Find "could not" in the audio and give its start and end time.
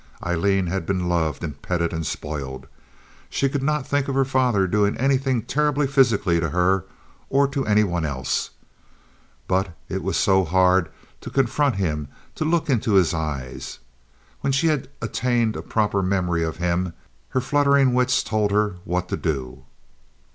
3.47-3.85